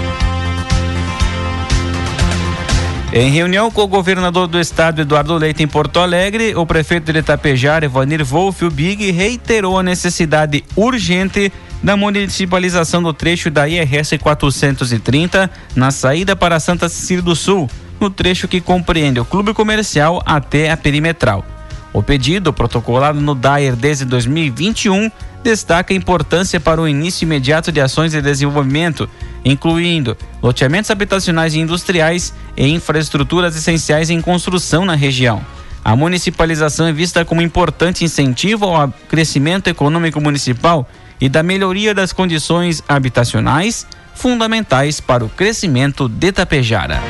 Em 3.17 3.29
reunião 3.29 3.71
com 3.71 3.81
o 3.81 3.87
governador 3.87 4.45
do 4.45 4.59
estado, 4.59 4.99
Eduardo 4.99 5.37
Leite, 5.37 5.63
em 5.63 5.67
Porto 5.69 6.01
Alegre, 6.01 6.53
o 6.53 6.65
prefeito 6.65 7.13
de 7.13 7.19
Itapejara, 7.19 7.85
Evanir 7.85 8.25
Wolf, 8.25 8.63
o 8.63 8.69
Big, 8.69 9.09
reiterou 9.09 9.79
a 9.79 9.83
necessidade 9.83 10.65
urgente 10.75 11.49
da 11.81 11.95
municipalização 11.95 13.01
do 13.01 13.13
trecho 13.13 13.49
da 13.49 13.69
IRS 13.69 14.17
430 14.17 15.49
na 15.73 15.91
saída 15.91 16.35
para 16.35 16.59
Santa 16.59 16.89
Cecília 16.89 17.23
do 17.23 17.37
Sul, 17.37 17.69
no 18.01 18.09
trecho 18.09 18.49
que 18.49 18.59
compreende 18.59 19.17
o 19.17 19.23
clube 19.23 19.53
comercial 19.53 20.21
até 20.25 20.69
a 20.69 20.75
perimetral. 20.75 21.54
O 21.95 22.03
pedido, 22.03 22.51
protocolado 22.51 23.21
no 23.21 23.33
DAER 23.33 23.73
desde 23.73 24.03
2021, 24.03 25.09
destaca 25.41 25.93
a 25.93 25.95
importância 25.95 26.59
para 26.59 26.81
o 26.81 26.89
início 26.89 27.23
imediato 27.23 27.71
de 27.71 27.79
ações 27.79 28.11
de 28.11 28.21
desenvolvimento, 28.21 29.09
incluindo 29.45 30.17
loteamentos 30.43 30.91
habitacionais 30.91 31.53
e 31.53 31.59
industriais 31.59 32.33
e 32.57 32.67
infraestruturas 32.67 33.55
essenciais 33.55 34.09
em 34.09 34.19
construção 34.19 34.83
na 34.83 34.93
região. 34.93 35.41
A 35.85 35.95
municipalização 35.95 36.85
é 36.85 36.91
vista 36.91 37.23
como 37.23 37.41
importante 37.41 38.03
incentivo 38.03 38.65
ao 38.65 38.93
crescimento 39.07 39.69
econômico 39.69 40.19
municipal 40.19 40.85
e 41.21 41.29
da 41.29 41.41
melhoria 41.41 41.93
das 41.93 42.11
condições 42.11 42.83
habitacionais, 42.89 43.87
fundamentais 44.13 44.99
para 44.99 45.23
o 45.23 45.29
crescimento 45.29 46.09
de 46.09 46.33
Tapejara. 46.33 47.01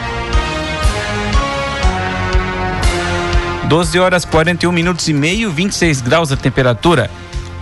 12 3.67 3.97
horas 3.97 4.23
41 4.25 4.71
minutos 4.71 5.07
e 5.07 5.13
meio, 5.13 5.49
26 5.49 6.01
graus 6.01 6.31
a 6.31 6.37
temperatura. 6.37 7.09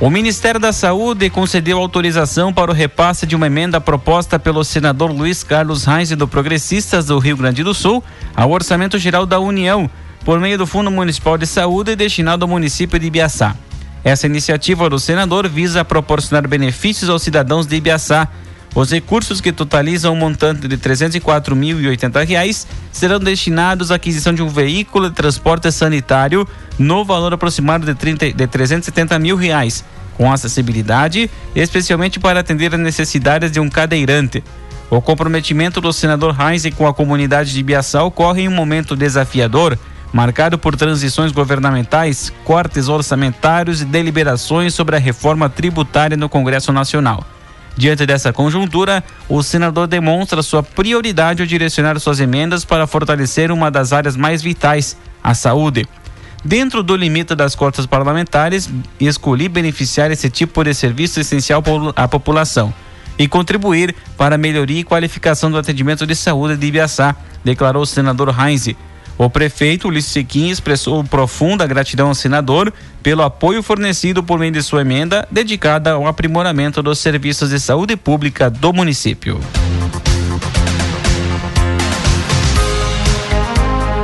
O 0.01 0.09
Ministério 0.09 0.59
da 0.59 0.73
Saúde 0.73 1.29
concedeu 1.29 1.77
autorização 1.77 2.51
para 2.53 2.69
o 2.69 2.73
repasse 2.73 3.25
de 3.25 3.37
uma 3.37 3.47
emenda 3.47 3.79
proposta 3.79 4.37
pelo 4.37 4.65
senador 4.65 5.11
Luiz 5.11 5.43
Carlos 5.43 5.85
Reis 5.85 6.09
do 6.09 6.27
Progressistas 6.27 7.05
do 7.05 7.17
Rio 7.19 7.37
Grande 7.37 7.63
do 7.63 7.73
Sul 7.73 8.03
ao 8.35 8.51
Orçamento 8.51 8.99
Geral 8.99 9.25
da 9.25 9.39
União, 9.39 9.89
por 10.25 10.41
meio 10.41 10.57
do 10.57 10.67
Fundo 10.67 10.91
Municipal 10.91 11.37
de 11.37 11.47
Saúde 11.47 11.95
destinado 11.95 12.43
ao 12.43 12.49
município 12.49 12.99
de 12.99 13.07
Ibiaçá. 13.07 13.55
Essa 14.03 14.27
iniciativa 14.27 14.89
do 14.89 14.99
senador 14.99 15.47
visa 15.47 15.85
proporcionar 15.85 16.45
benefícios 16.49 17.09
aos 17.09 17.23
cidadãos 17.23 17.65
de 17.65 17.77
Ibiaçá. 17.77 18.27
Os 18.75 18.89
recursos 18.91 19.39
que 19.39 19.51
totalizam 19.51 20.13
um 20.13 20.17
montante 20.17 20.67
de 20.67 20.75
R$ 20.75 20.81
304.080 20.81 22.65
serão 22.91 23.19
destinados 23.19 23.91
à 23.91 23.95
aquisição 23.95 24.33
de 24.33 24.41
um 24.41 24.49
veículo 24.49 25.09
de 25.09 25.15
transporte 25.15 25.71
sanitário 25.71 26.47
no 26.79 27.05
valor 27.05 27.33
aproximado 27.33 27.85
de, 27.85 27.93
30, 27.93 28.33
de 28.33 28.47
370 28.47 29.19
mil 29.19 29.35
reais, 29.35 29.85
com 30.17 30.31
acessibilidade, 30.31 31.29
especialmente 31.55 32.19
para 32.19 32.39
atender 32.39 32.73
as 32.73 32.79
necessidades 32.79 33.51
de 33.51 33.59
um 33.59 33.69
cadeirante. 33.69 34.43
O 34.89 34.99
comprometimento 35.01 35.79
do 35.79 35.93
senador 35.93 36.35
Heinz 36.39 36.65
com 36.75 36.87
a 36.87 36.93
comunidade 36.93 37.53
de 37.53 37.59
Ibiaçá 37.59 38.03
ocorre 38.03 38.41
em 38.43 38.47
um 38.47 38.55
momento 38.55 38.95
desafiador 38.95 39.77
marcado 40.11 40.59
por 40.59 40.75
transições 40.75 41.31
governamentais, 41.31 42.31
cortes 42.43 42.87
orçamentários 42.87 43.81
e 43.81 43.85
deliberações 43.85 44.73
sobre 44.73 44.95
a 44.95 44.99
reforma 44.99 45.49
tributária 45.49 46.15
no 46.15 46.29
Congresso 46.29 46.71
Nacional. 46.71 47.25
Diante 47.75 48.05
dessa 48.05 48.31
conjuntura, 48.31 49.03
o 49.27 49.41
senador 49.41 49.87
demonstra 49.87 50.43
sua 50.43 50.61
prioridade 50.61 51.41
ao 51.41 51.47
direcionar 51.47 51.99
suas 51.99 52.19
emendas 52.19 52.63
para 52.63 52.85
fortalecer 52.85 53.51
uma 53.51 53.71
das 53.71 53.91
áreas 53.91 54.15
mais 54.15 54.41
vitais, 54.41 54.95
a 55.23 55.33
saúde. 55.33 55.87
Dentro 56.45 56.83
do 56.83 56.95
limite 56.95 57.33
das 57.33 57.55
cotas 57.55 57.85
parlamentares, 57.85 58.69
escolhi 58.99 59.47
beneficiar 59.47 60.11
esse 60.11 60.29
tipo 60.29 60.63
de 60.63 60.73
serviço 60.73 61.19
essencial 61.19 61.63
à 61.95 62.07
população 62.07 62.73
e 63.17 63.27
contribuir 63.27 63.95
para 64.17 64.35
a 64.35 64.37
melhoria 64.37 64.81
e 64.81 64.83
qualificação 64.83 65.49
do 65.49 65.57
atendimento 65.57 66.05
de 66.05 66.15
saúde 66.15 66.57
de 66.57 66.67
Ibiaçá, 66.67 67.15
declarou 67.43 67.83
o 67.83 67.87
senador 67.87 68.35
Heinz. 68.37 68.75
O 69.17 69.29
prefeito 69.29 69.87
Ulisses 69.87 70.11
Sequim 70.11 70.49
expressou 70.49 71.03
profunda 71.03 71.67
gratidão 71.67 72.07
ao 72.07 72.15
senador 72.15 72.73
pelo 73.01 73.21
apoio 73.21 73.61
fornecido 73.61 74.23
por 74.23 74.39
meio 74.39 74.51
de 74.51 74.63
sua 74.63 74.81
emenda 74.81 75.27
dedicada 75.29 75.91
ao 75.91 76.07
aprimoramento 76.07 76.81
dos 76.81 76.99
serviços 76.99 77.49
de 77.49 77.59
saúde 77.59 77.95
pública 77.95 78.49
do 78.49 78.73
município. 78.73 79.39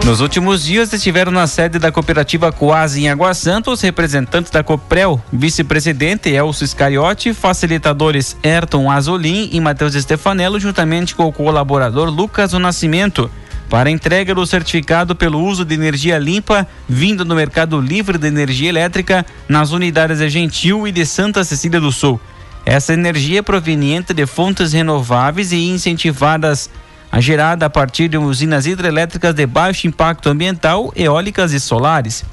Nos 0.06 0.22
últimos 0.22 0.64
dias 0.64 0.92
estiveram 0.92 1.32
na 1.32 1.46
sede 1.46 1.78
da 1.78 1.92
cooperativa 1.92 2.52
Coase 2.52 3.02
em 3.02 3.10
Água 3.10 3.34
Santa 3.34 3.70
os 3.70 3.82
representantes 3.82 4.50
da 4.50 4.64
Coprel, 4.64 5.22
vice-presidente 5.32 6.30
Elcio 6.30 6.66
Iscariote, 6.66 7.34
facilitadores 7.34 8.36
Ayrton 8.44 8.90
Azolin 8.90 9.50
e 9.52 9.60
Matheus 9.60 9.94
Stefanello, 9.94 10.60
juntamente 10.60 11.14
com 11.14 11.28
o 11.28 11.32
colaborador 11.32 12.10
Lucas 12.10 12.54
O 12.54 12.60
Nascimento 12.60 13.30
para 13.70 13.92
entrega 13.92 14.34
do 14.34 14.46
certificado 14.48 15.16
pelo 15.16 15.40
uso 15.40 15.64
de 15.64 15.76
energia 15.76 16.18
limpa 16.18 16.68
vindo 16.88 17.24
do 17.24 17.36
mercado 17.36 17.80
livre 17.80 18.18
de 18.18 18.28
energia 18.28 18.68
elétrica 18.68 19.24
nas 19.48 19.72
unidades 19.72 20.18
de 20.18 20.28
Gentil 20.28 20.88
e 20.88 20.92
de 20.92 21.06
Santa 21.06 21.44
Cecília 21.44 21.80
do 21.80 21.92
Sul. 21.92 22.20
Essa 22.66 22.94
energia 22.94 23.40
é 23.40 23.44
proveniente 23.44 24.14
de 24.14 24.26
fontes 24.26 24.74
renováveis 24.74 25.52
e 25.52 25.70
incentivadas 25.70 26.70
a 27.12 27.22
gerada 27.22 27.68
a 27.68 27.70
partir 27.70 28.08
de 28.08 28.18
usinas 28.18 28.66
hidrelétricas 28.66 29.34
de 29.34 29.46
baixo 29.46 29.88
impacto 29.88 30.30
ambiental, 30.30 30.92
eólicas 30.96 31.54
e 31.54 31.60
solares. 31.60 32.24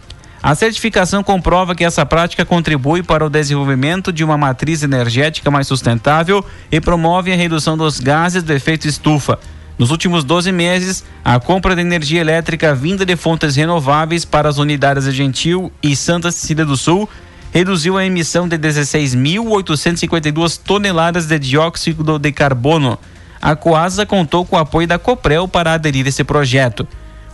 A 0.43 0.55
certificação 0.55 1.23
comprova 1.23 1.75
que 1.75 1.85
essa 1.85 2.05
prática 2.07 2.45
contribui 2.45 3.02
para 3.02 3.25
o 3.25 3.31
desenvolvimento 3.31 4.12
de 4.12 4.23
uma 4.23 4.37
matriz 4.37 4.83
energética 4.83 5.50
mais 5.50 5.66
sustentável 5.66 6.45
e 6.71 6.81
promove 6.81 7.33
a 7.33 7.37
redução 7.37 7.76
dos 7.76 7.99
gases 7.99 8.43
do 8.43 8.52
efeito 8.52 8.87
estufa, 8.87 9.38
nos 9.78 9.90
últimos 9.90 10.25
12 10.25 10.52
meses, 10.52 11.04
a 11.23 11.38
compra 11.38 11.75
de 11.75 11.83
energia 11.83 12.21
elétrica 12.21 12.75
vinda 12.75 13.04
de 13.04 13.14
fontes 13.14 13.56
renováveis 13.56 14.25
para 14.25 14.49
as 14.49 14.56
unidades 14.56 15.04
de 15.04 15.12
Gentil 15.12 15.71
e 15.83 15.95
Santa 15.95 16.33
Cecília 16.33 16.64
do 16.64 16.78
Sul 16.78 17.06
reduziu 17.52 17.99
a 17.99 18.04
emissão 18.04 18.49
de 18.49 18.59
16.852 18.59 20.59
toneladas 20.62 21.26
de 21.26 21.38
dióxido 21.38 22.18
de 22.18 22.33
carbono. 22.33 22.99
A 23.40 23.54
Coasa 23.54 24.06
contou 24.06 24.47
com 24.47 24.56
o 24.56 24.59
apoio 24.59 24.88
da 24.88 24.99
Coprel 24.99 25.47
para 25.47 25.75
aderir 25.75 26.06
a 26.06 26.09
esse 26.09 26.25
projeto. 26.25 26.88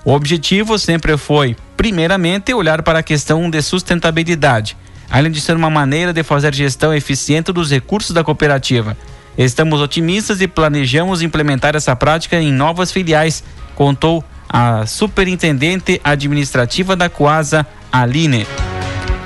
O 0.05 0.13
objetivo 0.13 0.77
sempre 0.79 1.17
foi, 1.17 1.57
primeiramente, 1.77 2.53
olhar 2.53 2.83
para 2.83 2.99
a 2.99 3.05
questão 3.05 3.49
de 3.49 3.63
sustentabilidade, 3.63 4.77
além 5.09 5.31
de 5.31 5.41
ser 5.41 5.57
uma 5.57 5.71
maneira 5.71 6.13
de 6.13 6.25
fazer 6.25 6.53
gestão 6.55 6.93
eficiente 6.93 7.53
dos 7.53 7.71
recursos 7.71 8.13
da 8.13 8.25
cooperativa. 8.25 8.97
Estamos 9.37 9.81
otimistas 9.81 10.41
e 10.41 10.49
planejamos 10.49 11.23
implementar 11.23 11.75
essa 11.75 11.97
prática 11.97 12.41
em 12.41 12.53
novas 12.53 12.93
filiais, 12.93 13.43
contou 13.75 14.23
a 14.49 14.85
superintendente 14.85 16.01
administrativa 16.05 16.95
da 16.95 17.09
Coasa, 17.09 17.67
Aline. 17.91 18.47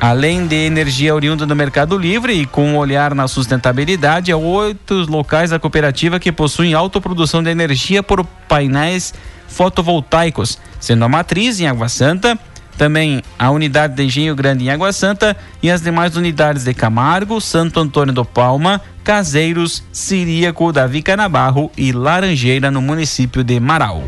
Além 0.01 0.47
de 0.47 0.55
energia 0.55 1.15
oriunda 1.15 1.45
do 1.47 1.57
Mercado 1.57 1.99
Livre 1.99 2.33
e 2.33 2.47
com 2.47 2.69
um 2.69 2.77
olhar 2.77 3.15
na 3.15 3.27
sustentabilidade, 3.27 4.31
há 4.31 4.37
oito 4.37 4.95
locais 5.11 5.51
da 5.51 5.59
cooperativa 5.59 6.21
que 6.21 6.31
possuem 6.31 6.75
autoprodução 6.75 7.43
de 7.43 7.51
energia 7.51 8.03
por 8.03 8.25
painéis 8.47 9.13
fotovoltaicos, 9.49 10.59
sendo 10.79 11.05
a 11.05 11.09
matriz 11.09 11.59
em 11.61 11.67
Água 11.67 11.89
Santa, 11.89 12.39
também 12.77 13.23
a 13.39 13.51
unidade 13.51 13.95
de 13.95 14.05
Engenho 14.05 14.37
Grande 14.37 14.65
em 14.65 14.71
Água 14.71 14.93
Santa 14.93 15.37
e 15.63 15.71
as 15.71 15.81
demais 15.81 16.15
unidades 16.15 16.65
de 16.65 16.75
Camargo, 16.75 17.41
Santo 17.41 17.81
Antônio 17.81 18.13
do 18.13 18.25
Palma, 18.25 18.83
Caseiros, 19.07 19.85
Siríaco, 19.93 20.73
Davi 20.73 21.01
Canabarro 21.01 21.71
e 21.77 21.93
Laranjeira 21.93 22.73
no 22.73 22.83
município 22.83 23.45
de 23.45 23.61
Marau. 23.61 24.03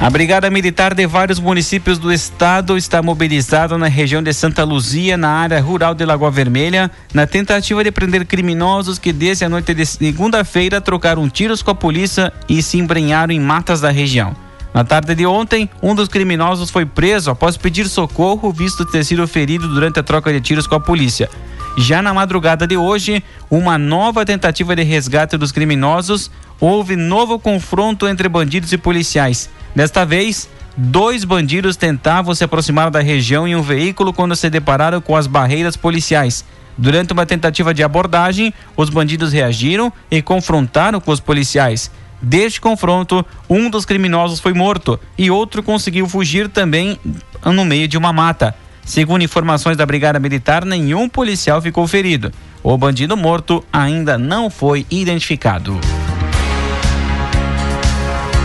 A 0.00 0.08
Brigada 0.08 0.48
Militar 0.50 0.94
de 0.94 1.04
vários 1.04 1.40
municípios 1.40 1.98
do 1.98 2.12
estado 2.12 2.76
está 2.76 3.02
mobilizada 3.02 3.76
na 3.76 3.88
região 3.88 4.22
de 4.22 4.32
Santa 4.32 4.62
Luzia, 4.62 5.16
na 5.16 5.30
área 5.30 5.60
rural 5.60 5.96
de 5.96 6.04
Lagoa 6.04 6.30
Vermelha, 6.30 6.88
na 7.12 7.26
tentativa 7.26 7.82
de 7.82 7.90
prender 7.90 8.24
criminosos 8.24 8.96
que 8.96 9.12
desde 9.12 9.44
a 9.44 9.48
noite 9.48 9.74
de 9.74 9.84
segunda-feira 9.84 10.80
trocaram 10.80 11.28
tiros 11.28 11.60
com 11.60 11.72
a 11.72 11.74
polícia 11.74 12.32
e 12.48 12.62
se 12.62 12.78
embrenharam 12.78 13.34
em 13.34 13.40
matas 13.40 13.80
da 13.80 13.90
região. 13.90 14.32
Na 14.74 14.84
tarde 14.84 15.14
de 15.14 15.26
ontem, 15.26 15.68
um 15.82 15.94
dos 15.94 16.08
criminosos 16.08 16.70
foi 16.70 16.86
preso 16.86 17.30
após 17.30 17.56
pedir 17.56 17.88
socorro, 17.88 18.50
visto 18.50 18.86
ter 18.86 19.04
sido 19.04 19.26
ferido 19.28 19.68
durante 19.68 20.00
a 20.00 20.02
troca 20.02 20.32
de 20.32 20.40
tiros 20.40 20.66
com 20.66 20.74
a 20.74 20.80
polícia. 20.80 21.28
Já 21.76 22.00
na 22.00 22.12
madrugada 22.12 22.66
de 22.66 22.76
hoje, 22.76 23.22
uma 23.50 23.76
nova 23.76 24.24
tentativa 24.24 24.74
de 24.74 24.82
resgate 24.82 25.36
dos 25.36 25.52
criminosos, 25.52 26.30
houve 26.60 26.96
novo 26.96 27.38
confronto 27.38 28.06
entre 28.08 28.28
bandidos 28.28 28.72
e 28.72 28.78
policiais. 28.78 29.50
Desta 29.74 30.04
vez, 30.04 30.48
dois 30.76 31.24
bandidos 31.24 31.76
tentavam 31.76 32.34
se 32.34 32.44
aproximar 32.44 32.90
da 32.90 33.00
região 33.00 33.46
em 33.46 33.54
um 33.54 33.62
veículo 33.62 34.12
quando 34.12 34.36
se 34.36 34.48
depararam 34.48 35.00
com 35.00 35.16
as 35.16 35.26
barreiras 35.26 35.76
policiais. 35.76 36.44
Durante 36.76 37.12
uma 37.12 37.26
tentativa 37.26 37.74
de 37.74 37.82
abordagem, 37.82 38.52
os 38.76 38.88
bandidos 38.88 39.32
reagiram 39.32 39.92
e 40.10 40.22
confrontaram 40.22 41.00
com 41.00 41.10
os 41.10 41.20
policiais. 41.20 41.90
Deste 42.22 42.60
confronto, 42.60 43.26
um 43.50 43.68
dos 43.68 43.84
criminosos 43.84 44.38
foi 44.38 44.54
morto 44.54 44.98
e 45.18 45.30
outro 45.30 45.62
conseguiu 45.62 46.08
fugir 46.08 46.48
também 46.48 46.98
no 47.44 47.64
meio 47.64 47.88
de 47.88 47.98
uma 47.98 48.12
mata. 48.12 48.54
Segundo 48.84 49.22
informações 49.22 49.76
da 49.76 49.84
Brigada 49.84 50.20
Militar, 50.20 50.64
nenhum 50.64 51.08
policial 51.08 51.60
ficou 51.60 51.86
ferido. 51.86 52.32
O 52.62 52.78
bandido 52.78 53.16
morto 53.16 53.64
ainda 53.72 54.16
não 54.16 54.48
foi 54.48 54.86
identificado. 54.88 55.80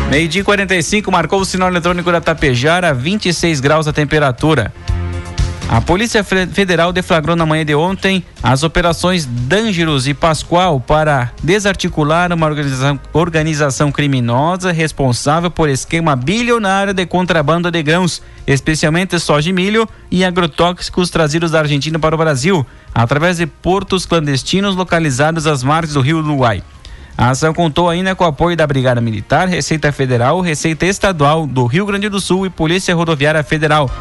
Meio-dia 0.10 0.44
45 0.44 1.12
marcou 1.12 1.42
o 1.42 1.46
sinal 1.46 1.70
eletrônico 1.70 2.12
da 2.12 2.22
Tapejara, 2.22 2.94
26 2.94 3.60
graus 3.60 3.88
a 3.88 3.94
temperatura. 3.94 4.74
A 5.70 5.82
Polícia 5.82 6.24
Federal 6.24 6.94
deflagrou 6.94 7.36
na 7.36 7.46
manhã 7.46 7.66
de 7.66 7.76
ontem 7.76 8.24
as 8.42 8.64
operações 8.64 9.26
Dangerous 9.26 10.08
e 10.08 10.14
Pascoal 10.14 10.80
para 10.80 11.32
desarticular 11.44 12.32
uma 12.32 12.46
organização, 12.46 12.98
organização 13.12 13.92
criminosa 13.92 14.72
responsável 14.72 15.52
por 15.52 15.68
esquema 15.68 16.16
bilionário 16.16 16.94
de 16.94 17.06
contrabando 17.06 17.70
de 17.70 17.84
grãos, 17.84 18.22
especialmente 18.48 19.20
soja 19.20 19.50
e 19.50 19.54
milho 19.54 19.88
e 20.10 20.24
agrotóxicos 20.24 21.10
trazidos 21.10 21.52
da 21.52 21.60
Argentina 21.60 22.00
para 22.00 22.16
o 22.16 22.18
Brasil, 22.18 22.66
através 22.96 23.36
de 23.36 23.46
portos 23.46 24.06
clandestinos 24.06 24.74
localizados 24.74 25.46
às 25.46 25.64
margens 25.64 25.96
do 25.96 26.02
rio 26.02 26.20
Uruguai. 26.20 26.64
A 27.18 27.32
ação 27.32 27.54
contou 27.54 27.90
ainda 27.90 28.16
com 28.16 28.24
o 28.24 28.28
apoio 28.28 28.56
da 28.56 28.66
Brigada 28.66 29.02
Militar, 29.02 29.50
Receita 29.50 29.92
Federal, 29.92 30.40
Receita 30.40 30.86
Estadual 30.86 31.46
do 31.46 31.66
Rio 31.66 31.86
Grande 31.86 32.08
do 32.08 32.22
Sul 32.22 32.46
e 32.46 32.50
Polícia 32.50 32.96
Rodoviária 32.96 33.44
Federal. 33.44 33.92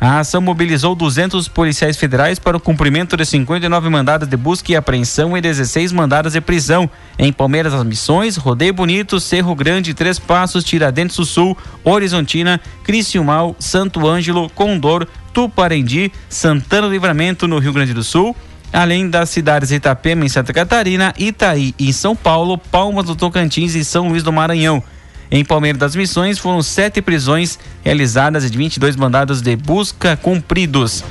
A 0.00 0.20
ação 0.20 0.42
mobilizou 0.42 0.94
200 0.94 1.48
policiais 1.48 1.96
federais 1.96 2.38
para 2.38 2.56
o 2.56 2.60
cumprimento 2.60 3.16
de 3.16 3.24
59 3.24 3.88
mandados 3.88 4.28
de 4.28 4.36
busca 4.36 4.72
e 4.72 4.76
apreensão 4.76 5.36
e 5.36 5.40
16 5.40 5.90
mandados 5.90 6.34
de 6.34 6.40
prisão 6.40 6.88
em 7.18 7.32
Palmeiras 7.32 7.72
das 7.72 7.82
Missões, 7.82 8.36
Rodeio 8.36 8.74
Bonito, 8.74 9.18
Cerro 9.18 9.54
Grande, 9.54 9.94
Três 9.94 10.18
Passos, 10.18 10.64
Tiradentes 10.64 11.16
do 11.16 11.24
Sul, 11.24 11.56
Horizontina, 11.82 12.60
Criciúmal, 12.84 13.56
Santo 13.58 14.06
Ângelo, 14.06 14.50
Condor, 14.50 15.06
Tuparendi, 15.32 16.12
Santana 16.28 16.88
do 16.88 16.92
Livramento 16.92 17.48
no 17.48 17.58
Rio 17.58 17.72
Grande 17.72 17.94
do 17.94 18.04
Sul, 18.04 18.36
além 18.70 19.08
das 19.08 19.30
cidades 19.30 19.70
Itapema 19.70 20.26
em 20.26 20.28
Santa 20.28 20.52
Catarina, 20.52 21.14
Itaí 21.18 21.74
em 21.78 21.90
São 21.90 22.14
Paulo, 22.14 22.58
Palmas 22.58 23.06
do 23.06 23.16
Tocantins 23.16 23.74
e 23.74 23.82
São 23.82 24.08
Luís 24.08 24.22
do 24.22 24.32
Maranhão. 24.32 24.82
Em 25.30 25.44
Palmeiras 25.44 25.78
das 25.78 25.96
Missões 25.96 26.38
foram 26.38 26.62
sete 26.62 27.02
prisões 27.02 27.58
realizadas 27.84 28.44
e 28.44 28.48
22 28.48 28.96
mandados 28.96 29.40
de 29.40 29.56
busca 29.56 30.16
cumpridos. 30.16 31.02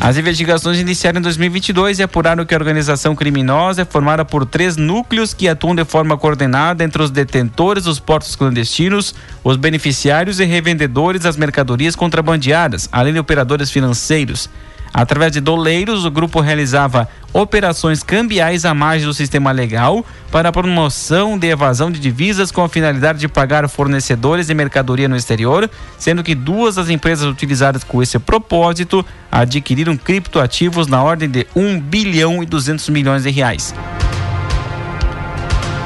As 0.00 0.16
investigações 0.16 0.78
iniciaram 0.78 1.18
em 1.18 1.22
2022 1.22 1.98
e 1.98 2.02
apuraram 2.02 2.46
que 2.46 2.54
a 2.54 2.56
organização 2.56 3.14
criminosa 3.14 3.82
é 3.82 3.84
formada 3.84 4.24
por 4.24 4.46
três 4.46 4.78
núcleos 4.78 5.34
que 5.34 5.46
atuam 5.46 5.74
de 5.74 5.84
forma 5.84 6.16
coordenada 6.16 6.82
entre 6.82 7.02
os 7.02 7.10
detentores 7.10 7.84
dos 7.84 8.00
portos 8.00 8.34
clandestinos, 8.34 9.14
os 9.44 9.58
beneficiários 9.58 10.40
e 10.40 10.46
revendedores 10.46 11.20
das 11.20 11.36
mercadorias 11.36 11.94
contrabandeadas, 11.94 12.88
além 12.90 13.12
de 13.12 13.18
operadores 13.18 13.70
financeiros. 13.70 14.48
Através 14.92 15.32
de 15.32 15.40
doleiros, 15.40 16.04
o 16.04 16.10
grupo 16.10 16.40
realizava 16.40 17.08
operações 17.32 18.02
cambiais 18.02 18.64
à 18.64 18.74
margem 18.74 19.06
do 19.06 19.14
sistema 19.14 19.52
legal 19.52 20.04
para 20.32 20.50
promoção 20.50 21.38
de 21.38 21.46
evasão 21.46 21.90
de 21.90 22.00
divisas 22.00 22.50
com 22.50 22.62
a 22.62 22.68
finalidade 22.68 23.20
de 23.20 23.28
pagar 23.28 23.68
fornecedores 23.68 24.48
de 24.48 24.54
mercadoria 24.54 25.08
no 25.08 25.16
exterior, 25.16 25.70
sendo 25.96 26.24
que 26.24 26.34
duas 26.34 26.74
das 26.74 26.88
empresas 26.88 27.26
utilizadas 27.26 27.84
com 27.84 28.02
esse 28.02 28.18
propósito 28.18 29.04
adquiriram 29.30 29.96
criptoativos 29.96 30.88
na 30.88 31.02
ordem 31.02 31.28
de 31.28 31.46
1 31.54 31.80
bilhão 31.80 32.42
e 32.42 32.46
200 32.46 32.88
milhões 32.88 33.22
de 33.22 33.30
reais. 33.30 33.72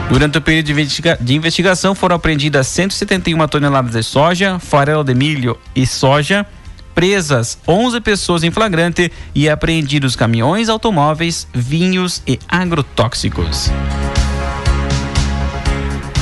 Durante 0.08 0.38
o 0.38 0.40
período 0.40 0.66
de, 0.66 1.00
de 1.20 1.34
investigação 1.34 1.94
foram 1.94 2.16
apreendidas 2.16 2.66
171 2.68 3.48
toneladas 3.48 3.92
de 3.92 4.02
soja, 4.02 4.58
farelo 4.58 5.02
de 5.02 5.14
milho 5.14 5.58
e 5.74 5.86
soja, 5.86 6.46
presas 6.94 7.58
11 7.66 8.00
pessoas 8.00 8.44
em 8.44 8.50
flagrante 8.50 9.10
e 9.34 9.48
apreendidos 9.48 10.14
caminhões, 10.14 10.68
automóveis, 10.68 11.46
vinhos 11.52 12.22
e 12.26 12.38
agrotóxicos. 12.48 13.70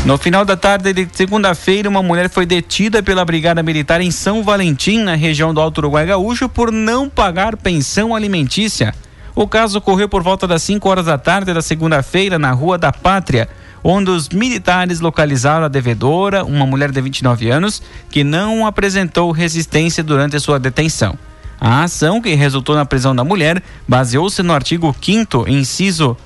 No 0.04 0.18
final 0.18 0.44
da 0.44 0.56
tarde 0.56 0.92
de 0.92 1.08
segunda-feira, 1.12 1.88
uma 1.88 2.02
mulher 2.02 2.28
foi 2.28 2.44
detida 2.44 3.02
pela 3.04 3.24
Brigada 3.24 3.62
Militar 3.62 4.00
em 4.00 4.10
São 4.10 4.42
Valentim, 4.42 4.98
na 4.98 5.14
região 5.14 5.54
do 5.54 5.60
Alto 5.60 5.78
Uruguai 5.78 6.06
Gaúcho, 6.06 6.48
por 6.48 6.72
não 6.72 7.08
pagar 7.08 7.56
pensão 7.56 8.12
alimentícia. 8.12 8.92
O 9.32 9.46
caso 9.46 9.78
ocorreu 9.78 10.08
por 10.08 10.22
volta 10.22 10.46
das 10.46 10.62
5 10.64 10.88
horas 10.88 11.06
da 11.06 11.16
tarde 11.16 11.54
da 11.54 11.62
segunda-feira, 11.62 12.36
na 12.36 12.50
Rua 12.50 12.76
da 12.76 12.92
Pátria, 12.92 13.48
onde 13.84 14.10
os 14.10 14.28
militares 14.28 15.00
localizaram 15.00 15.64
a 15.64 15.68
devedora, 15.68 16.44
uma 16.44 16.66
mulher 16.66 16.90
de 16.90 17.00
29 17.00 17.50
anos, 17.50 17.82
que 18.10 18.22
não 18.22 18.66
apresentou 18.66 19.30
resistência 19.30 20.02
durante 20.02 20.38
sua 20.38 20.58
detenção. 20.58 21.18
A 21.60 21.84
ação, 21.84 22.20
que 22.20 22.34
resultou 22.34 22.74
na 22.74 22.84
prisão 22.84 23.14
da 23.14 23.22
mulher, 23.22 23.62
baseou-se 23.86 24.42
no 24.42 24.52
artigo 24.52 24.94
5 25.00 25.48
inciso 25.48 26.16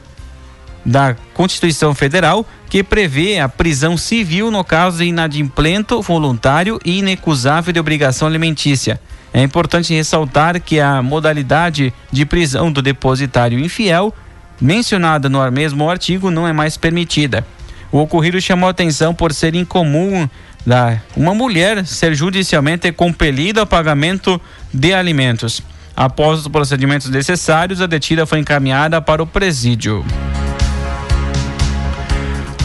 da 0.85 1.17
Constituição 1.35 1.95
Federal, 1.95 2.47
que 2.71 2.83
prevê 2.83 3.39
a 3.39 3.49
prisão 3.49 3.97
civil 3.97 4.51
no 4.51 4.65
caso 4.65 4.99
de 4.99 5.05
inadimplento 5.05 6.01
voluntário 6.01 6.81
e 6.85 7.01
inecusável 7.01 7.73
de 7.73 7.81
obrigação 7.81 8.29
alimentícia. 8.29 9.01
É 9.33 9.43
importante 9.43 9.93
ressaltar 9.93 10.59
que 10.61 10.81
a 10.81 11.03
modalidade 11.03 11.93
de 12.11 12.25
prisão 12.25 12.73
do 12.73 12.81
depositário 12.81 13.59
infiel 13.59 14.15
mencionada 14.61 15.29
no 15.29 15.51
mesmo 15.51 15.89
artigo 15.89 16.31
não 16.31 16.47
é 16.47 16.53
mais 16.53 16.77
permitida. 16.77 17.47
O 17.91 17.99
ocorrido 17.99 18.41
chamou 18.41 18.69
atenção 18.69 19.15
por 19.15 19.33
ser 19.33 19.55
incomum 19.55 20.29
da 20.67 21.01
uma 21.17 21.35
mulher 21.35 21.87
ser 21.87 22.15
judicialmente 22.15 22.91
compelida 22.91 23.61
ao 23.61 23.67
pagamento 23.67 24.41
de 24.73 24.93
alimentos. 24.93 25.63
Após 25.97 26.41
os 26.41 26.49
procedimentos 26.49 27.09
necessários, 27.09 27.81
a 27.81 27.87
detida 27.87 28.27
foi 28.27 28.41
encaminhada 28.41 29.01
para 29.01 29.23
o 29.23 29.27
presídio. 29.27 30.05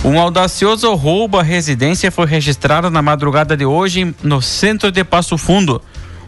Um 0.03 0.19
audacioso 0.19 0.93
roubo 0.95 1.37
à 1.37 1.43
residência 1.43 2.11
foi 2.11 2.25
registrado 2.25 2.89
na 2.89 3.03
madrugada 3.03 3.55
de 3.55 3.65
hoje 3.65 4.15
no 4.23 4.41
centro 4.41 4.91
de 4.91 5.03
Passo 5.03 5.37
Fundo. 5.37 5.79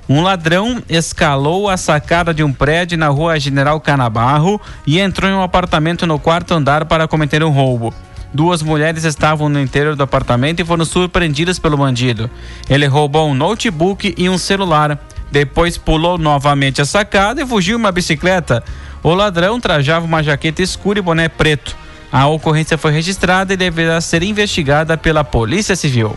Um 0.07 0.21
ladrão 0.21 0.83
escalou 0.89 1.69
a 1.69 1.77
sacada 1.77 2.33
de 2.33 2.43
um 2.43 2.51
prédio 2.51 2.97
na 2.97 3.07
rua 3.07 3.39
General 3.39 3.79
Canabarro 3.79 4.59
e 4.85 4.99
entrou 4.99 5.31
em 5.31 5.33
um 5.33 5.41
apartamento 5.41 6.05
no 6.05 6.19
quarto 6.19 6.53
andar 6.53 6.85
para 6.85 7.07
cometer 7.07 7.41
um 7.43 7.49
roubo. 7.49 7.93
Duas 8.33 8.61
mulheres 8.61 9.05
estavam 9.05 9.47
no 9.47 9.61
interior 9.61 9.95
do 9.95 10.03
apartamento 10.03 10.59
e 10.59 10.65
foram 10.65 10.83
surpreendidas 10.83 11.57
pelo 11.57 11.77
bandido. 11.77 12.29
Ele 12.69 12.85
roubou 12.85 13.29
um 13.29 13.33
notebook 13.33 14.13
e 14.17 14.27
um 14.27 14.37
celular. 14.37 14.99
Depois 15.31 15.77
pulou 15.77 16.17
novamente 16.17 16.81
a 16.81 16.85
sacada 16.85 17.41
e 17.41 17.45
fugiu 17.45 17.77
em 17.77 17.79
uma 17.79 17.91
bicicleta. 17.91 18.63
O 19.01 19.13
ladrão 19.13 19.59
trajava 19.59 20.05
uma 20.05 20.23
jaqueta 20.23 20.61
escura 20.61 20.99
e 20.99 21.01
boné 21.01 21.29
preto. 21.29 21.75
A 22.11 22.27
ocorrência 22.27 22.77
foi 22.77 22.91
registrada 22.91 23.53
e 23.53 23.57
deverá 23.57 24.01
ser 24.01 24.21
investigada 24.21 24.97
pela 24.97 25.23
Polícia 25.23 25.75
Civil. 25.75 26.15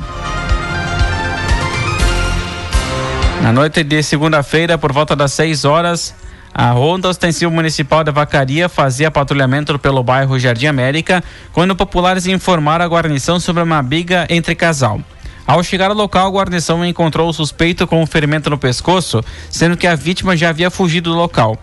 Na 3.43 3.53
noite 3.53 3.85
de 3.85 4.03
segunda-feira, 4.03 4.77
por 4.77 4.93
volta 4.93 5.15
das 5.15 5.33
6 5.33 5.65
horas, 5.65 6.15
a 6.53 6.71
Ronda 6.71 7.09
Ostensiva 7.09 7.51
Municipal 7.51 8.03
da 8.03 8.11
Vacaria 8.11 8.69
fazia 8.69 9.11
patrulhamento 9.11 9.79
pelo 9.79 10.03
bairro 10.03 10.39
Jardim 10.39 10.67
América 10.67 11.23
quando 11.53 11.77
populares 11.77 12.27
informaram 12.27 12.85
a 12.85 12.89
guarnição 12.89 13.39
sobre 13.39 13.63
uma 13.63 13.83
briga 13.83 14.27
entre 14.31 14.55
casal. 14.55 15.01
Ao 15.47 15.63
chegar 15.63 15.91
ao 15.91 15.97
local, 15.97 16.27
a 16.27 16.31
guarnição 16.31 16.85
encontrou 16.85 17.29
o 17.29 17.33
suspeito 17.33 17.87
com 17.87 18.03
um 18.03 18.07
ferimento 18.07 18.51
no 18.51 18.59
pescoço, 18.59 19.23
sendo 19.49 19.77
que 19.77 19.87
a 19.87 19.95
vítima 19.95 20.37
já 20.37 20.49
havia 20.49 20.71
fugido 20.71 21.11
do 21.11 21.17
local. 21.17 21.57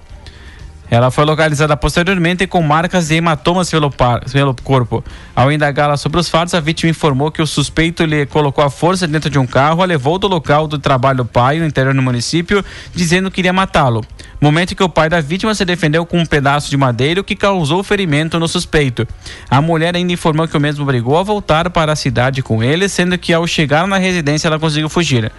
Ela 0.93 1.09
foi 1.09 1.25
localizada 1.25 1.75
posteriormente 1.75 2.45
com 2.45 2.61
marcas 2.61 3.07
de 3.07 3.15
hematomas 3.15 3.67
pelo, 3.67 3.89
par, 3.89 4.23
pelo 4.25 4.53
corpo. 4.53 5.03
Ao 5.35 5.51
indagá-la 5.51 5.97
sobre 5.97 6.19
os 6.19 6.29
fatos, 6.29 6.53
a 6.53 6.59
vítima 6.59 6.91
informou 6.91 7.31
que 7.31 7.41
o 7.41 7.47
suspeito 7.47 8.05
lhe 8.05 8.27
colocou 8.27 8.63
a 8.63 8.69
força 8.69 9.07
dentro 9.07 9.27
de 9.27 9.39
um 9.39 9.47
carro, 9.47 9.81
a 9.81 9.85
levou 9.85 10.19
do 10.19 10.27
local 10.27 10.67
do 10.67 10.77
trabalho 10.77 11.25
pai, 11.25 11.57
no 11.57 11.65
interior 11.65 11.95
do 11.95 12.01
município, 12.03 12.63
dizendo 12.93 13.31
que 13.31 13.41
iria 13.41 13.51
matá-lo. 13.51 14.05
Momento 14.39 14.75
que 14.75 14.83
o 14.83 14.89
pai 14.89 15.09
da 15.09 15.19
vítima 15.19 15.55
se 15.55 15.65
defendeu 15.65 16.05
com 16.05 16.19
um 16.19 16.25
pedaço 16.27 16.69
de 16.69 16.77
madeira, 16.77 17.23
que 17.23 17.35
causou 17.35 17.81
ferimento 17.81 18.37
no 18.39 18.47
suspeito. 18.47 19.07
A 19.49 19.61
mulher 19.61 19.95
ainda 19.95 20.13
informou 20.13 20.47
que 20.47 20.57
o 20.57 20.59
mesmo 20.59 20.85
brigou 20.85 21.17
a 21.17 21.23
voltar 21.23 21.71
para 21.71 21.93
a 21.93 21.95
cidade 21.95 22.43
com 22.43 22.61
ele, 22.61 22.87
sendo 22.87 23.17
que 23.17 23.33
ao 23.33 23.47
chegar 23.47 23.87
na 23.87 23.97
residência 23.97 24.47
ela 24.47 24.59
conseguiu 24.59 24.89
fugir. 24.89 25.31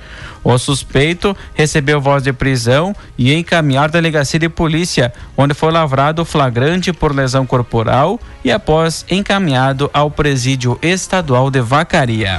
O 0.42 0.58
suspeito 0.58 1.36
recebeu 1.54 2.00
voz 2.00 2.22
de 2.22 2.32
prisão 2.32 2.96
e 3.16 3.32
encaminhado 3.34 3.96
à 3.96 4.00
delegacia 4.00 4.40
de 4.40 4.48
polícia, 4.48 5.12
onde 5.44 5.54
foi 5.54 5.70
lavrado 5.70 6.24
flagrante 6.24 6.92
por 6.92 7.14
lesão 7.14 7.46
corporal 7.46 8.18
e 8.42 8.50
após 8.50 9.04
encaminhado 9.10 9.90
ao 9.92 10.10
presídio 10.10 10.78
estadual 10.82 11.50
de 11.50 11.60
Vacaria. 11.60 12.38